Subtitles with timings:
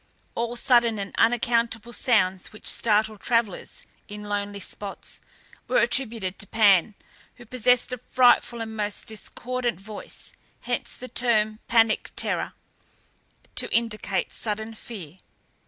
[0.33, 5.21] All sudden and unaccountable sounds which startle travellers in lonely spots,
[5.67, 6.95] were attributed to Pan,
[7.35, 12.53] who possessed a frightful and most discordant voice; hence the term _pan_ic terror,
[13.53, 15.19] to indicate sudden fear.